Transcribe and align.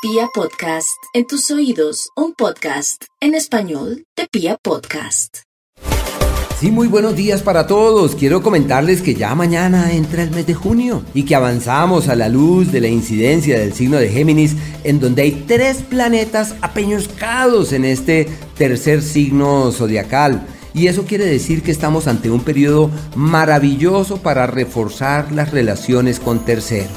Pia 0.00 0.28
Podcast, 0.32 1.02
en 1.12 1.26
tus 1.26 1.50
oídos, 1.50 2.10
un 2.14 2.32
podcast 2.32 3.06
en 3.20 3.34
español 3.34 4.04
de 4.16 4.28
Pia 4.30 4.56
Podcast. 4.62 5.38
Sí, 6.60 6.70
muy 6.70 6.86
buenos 6.86 7.16
días 7.16 7.42
para 7.42 7.66
todos. 7.66 8.14
Quiero 8.14 8.40
comentarles 8.40 9.02
que 9.02 9.16
ya 9.16 9.34
mañana 9.34 9.92
entra 9.92 10.22
el 10.22 10.30
mes 10.30 10.46
de 10.46 10.54
junio 10.54 11.02
y 11.14 11.24
que 11.24 11.34
avanzamos 11.34 12.06
a 12.06 12.14
la 12.14 12.28
luz 12.28 12.70
de 12.70 12.80
la 12.80 12.86
incidencia 12.86 13.58
del 13.58 13.72
signo 13.72 13.96
de 13.96 14.08
Géminis, 14.08 14.54
en 14.84 15.00
donde 15.00 15.22
hay 15.22 15.44
tres 15.48 15.78
planetas 15.78 16.54
apeñoscados 16.60 17.72
en 17.72 17.84
este 17.84 18.28
tercer 18.56 19.02
signo 19.02 19.72
zodiacal. 19.72 20.46
Y 20.74 20.86
eso 20.86 21.06
quiere 21.06 21.24
decir 21.24 21.64
que 21.64 21.72
estamos 21.72 22.06
ante 22.06 22.30
un 22.30 22.42
periodo 22.42 22.88
maravilloso 23.16 24.18
para 24.18 24.46
reforzar 24.46 25.32
las 25.32 25.50
relaciones 25.50 26.20
con 26.20 26.44
terceros. 26.44 26.92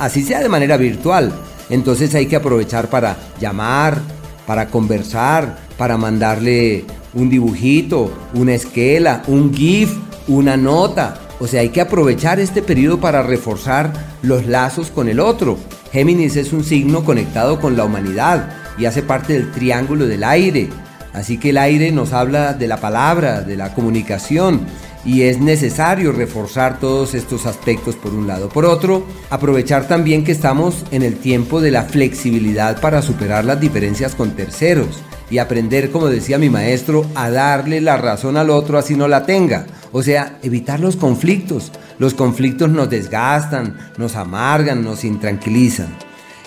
Así 0.00 0.24
sea 0.24 0.40
de 0.40 0.48
manera 0.48 0.76
virtual 0.76 1.32
entonces 1.72 2.14
hay 2.14 2.26
que 2.26 2.36
aprovechar 2.36 2.88
para 2.88 3.16
llamar, 3.40 4.02
para 4.46 4.68
conversar, 4.68 5.56
para 5.78 5.96
mandarle 5.96 6.84
un 7.14 7.30
dibujito, 7.30 8.12
una 8.34 8.52
esquela, 8.52 9.22
un 9.26 9.54
GIF, 9.54 9.90
una 10.28 10.58
nota. 10.58 11.18
O 11.40 11.46
sea, 11.46 11.62
hay 11.62 11.70
que 11.70 11.80
aprovechar 11.80 12.40
este 12.40 12.60
periodo 12.60 13.00
para 13.00 13.22
reforzar 13.22 13.90
los 14.20 14.44
lazos 14.46 14.90
con 14.90 15.08
el 15.08 15.18
otro. 15.18 15.56
Géminis 15.92 16.36
es 16.36 16.52
un 16.52 16.62
signo 16.62 17.04
conectado 17.04 17.58
con 17.58 17.74
la 17.74 17.86
humanidad 17.86 18.50
y 18.76 18.84
hace 18.84 19.02
parte 19.02 19.32
del 19.32 19.50
triángulo 19.50 20.06
del 20.06 20.24
aire. 20.24 20.68
Así 21.14 21.38
que 21.38 21.50
el 21.50 21.56
aire 21.56 21.90
nos 21.90 22.12
habla 22.12 22.52
de 22.52 22.68
la 22.68 22.76
palabra, 22.76 23.40
de 23.40 23.56
la 23.56 23.72
comunicación 23.72 24.66
y 25.04 25.22
es 25.22 25.40
necesario 25.40 26.12
reforzar 26.12 26.78
todos 26.78 27.14
estos 27.14 27.46
aspectos 27.46 27.96
por 27.96 28.14
un 28.14 28.26
lado. 28.26 28.48
Por 28.48 28.64
otro, 28.64 29.04
aprovechar 29.30 29.88
también 29.88 30.24
que 30.24 30.32
estamos 30.32 30.84
en 30.90 31.02
el 31.02 31.16
tiempo 31.16 31.60
de 31.60 31.70
la 31.70 31.84
flexibilidad 31.84 32.80
para 32.80 33.02
superar 33.02 33.44
las 33.44 33.60
diferencias 33.60 34.14
con 34.14 34.30
terceros 34.32 35.02
y 35.30 35.38
aprender, 35.38 35.90
como 35.90 36.08
decía 36.08 36.38
mi 36.38 36.50
maestro, 36.50 37.06
a 37.14 37.30
darle 37.30 37.80
la 37.80 37.96
razón 37.96 38.36
al 38.36 38.50
otro 38.50 38.78
así 38.78 38.94
no 38.94 39.08
la 39.08 39.24
tenga. 39.24 39.66
O 39.90 40.02
sea, 40.02 40.38
evitar 40.42 40.78
los 40.78 40.96
conflictos. 40.96 41.72
Los 41.98 42.14
conflictos 42.14 42.70
nos 42.70 42.90
desgastan, 42.90 43.78
nos 43.96 44.16
amargan, 44.16 44.84
nos 44.84 45.04
intranquilizan. 45.04 45.88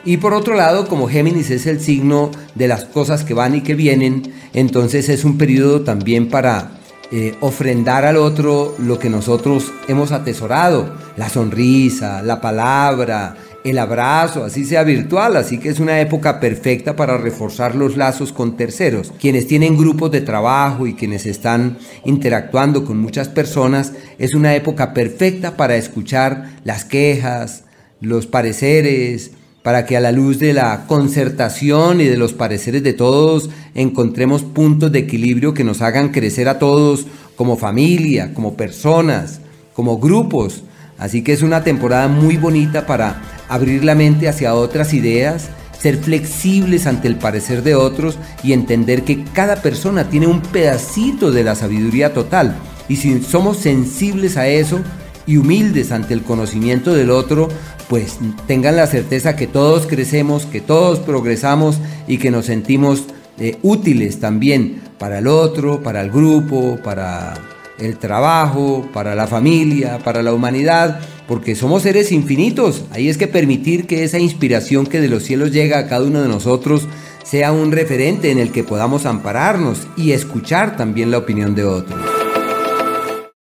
Y 0.03 0.17
por 0.17 0.35
otro 0.35 0.53
lado, 0.53 0.87
como 0.87 1.09
Géminis 1.09 1.49
es 1.49 1.65
el 1.65 1.79
signo 1.79 2.29
de 2.53 2.67
las 2.67 2.85
cosas 2.85 3.23
que 3.23 3.33
van 3.33 3.55
y 3.55 3.61
que 3.61 3.73
vienen, 3.73 4.33
entonces 4.53 5.09
es 5.09 5.25
un 5.25 5.39
periodo 5.39 5.81
también 5.81 6.29
para 6.29 6.77
eh, 7.11 7.35
ofrendar 7.41 8.05
al 8.05 8.17
otro 8.17 8.75
lo 8.79 8.97
que 8.97 9.09
nosotros 9.09 9.71
hemos 9.87 10.11
atesorado, 10.11 10.93
la 11.17 11.29
sonrisa, 11.29 12.21
la 12.21 12.41
palabra, 12.41 13.35
el 13.63 13.79
abrazo, 13.79 14.43
así 14.43 14.63
sea 14.63 14.83
virtual, 14.83 15.37
así 15.37 15.57
que 15.57 15.69
es 15.69 15.79
una 15.79 15.99
época 15.99 16.39
perfecta 16.39 16.95
para 16.95 17.17
reforzar 17.17 17.73
los 17.73 17.97
lazos 17.97 18.31
con 18.31 18.57
terceros. 18.57 19.11
Quienes 19.19 19.47
tienen 19.47 19.75
grupos 19.75 20.11
de 20.11 20.21
trabajo 20.21 20.85
y 20.85 20.93
quienes 20.93 21.25
están 21.25 21.77
interactuando 22.05 22.85
con 22.85 22.99
muchas 22.99 23.27
personas, 23.27 23.93
es 24.19 24.35
una 24.35 24.55
época 24.55 24.93
perfecta 24.93 25.57
para 25.57 25.77
escuchar 25.77 26.57
las 26.63 26.85
quejas, 26.85 27.63
los 28.01 28.27
pareceres, 28.27 29.31
para 29.65 29.87
que 29.87 29.97
a 29.97 29.99
la 29.99 30.11
luz 30.11 30.37
de 30.37 30.53
la 30.53 30.85
concertación 30.85 31.99
y 31.99 32.03
de 32.03 32.17
los 32.17 32.33
pareceres 32.33 32.83
de 32.83 32.93
todos 32.93 33.49
encontremos 33.73 34.43
puntos 34.43 34.91
de 34.91 34.99
equilibrio 34.99 35.55
que 35.55 35.63
nos 35.63 35.81
hagan 35.81 36.09
crecer 36.09 36.47
a 36.47 36.59
todos 36.59 37.07
como 37.35 37.57
familia, 37.57 38.31
como 38.35 38.53
personas, 38.53 39.39
como 39.73 39.97
grupos. 39.97 40.61
Así 40.99 41.23
que 41.23 41.33
es 41.33 41.41
una 41.41 41.63
temporada 41.63 42.07
muy 42.07 42.37
bonita 42.37 42.85
para 42.85 43.23
abrir 43.49 43.83
la 43.83 43.95
mente 43.95 44.29
hacia 44.29 44.53
otras 44.53 44.93
ideas, 44.93 45.49
ser 45.79 45.97
flexibles 45.97 46.85
ante 46.85 47.07
el 47.07 47.15
parecer 47.15 47.63
de 47.63 47.73
otros 47.73 48.19
y 48.43 48.53
entender 48.53 49.01
que 49.01 49.23
cada 49.33 49.55
persona 49.63 50.09
tiene 50.11 50.27
un 50.27 50.41
pedacito 50.41 51.31
de 51.31 51.43
la 51.43 51.55
sabiduría 51.55 52.13
total. 52.13 52.55
Y 52.87 52.97
si 52.97 53.19
somos 53.23 53.57
sensibles 53.57 54.37
a 54.37 54.47
eso 54.47 54.81
y 55.25 55.37
humildes 55.37 55.91
ante 55.91 56.13
el 56.13 56.21
conocimiento 56.21 56.93
del 56.93 57.09
otro, 57.09 57.49
pues 57.89 58.17
tengan 58.47 58.75
la 58.75 58.87
certeza 58.87 59.35
que 59.35 59.47
todos 59.47 59.85
crecemos, 59.87 60.45
que 60.45 60.61
todos 60.61 60.99
progresamos 60.99 61.77
y 62.07 62.17
que 62.17 62.31
nos 62.31 62.45
sentimos 62.45 63.05
eh, 63.39 63.57
útiles 63.61 64.19
también 64.19 64.81
para 64.97 65.19
el 65.19 65.27
otro, 65.27 65.83
para 65.83 66.01
el 66.01 66.09
grupo, 66.09 66.79
para 66.83 67.33
el 67.79 67.97
trabajo, 67.97 68.87
para 68.93 69.15
la 69.15 69.27
familia, 69.27 69.99
para 70.03 70.23
la 70.23 70.33
humanidad, 70.33 70.99
porque 71.27 71.55
somos 71.55 71.83
seres 71.83 72.11
infinitos. 72.11 72.85
Ahí 72.91 73.09
es 73.09 73.17
que 73.17 73.27
permitir 73.27 73.87
que 73.87 74.03
esa 74.03 74.19
inspiración 74.19 74.87
que 74.87 75.01
de 75.01 75.09
los 75.09 75.23
cielos 75.23 75.51
llega 75.51 75.79
a 75.79 75.87
cada 75.87 76.05
uno 76.05 76.21
de 76.21 76.29
nosotros 76.29 76.87
sea 77.23 77.51
un 77.51 77.71
referente 77.71 78.31
en 78.31 78.39
el 78.39 78.51
que 78.51 78.63
podamos 78.63 79.05
ampararnos 79.05 79.87
y 79.97 80.11
escuchar 80.11 80.77
también 80.77 81.11
la 81.11 81.17
opinión 81.17 81.55
de 81.55 81.65
otros. 81.65 82.14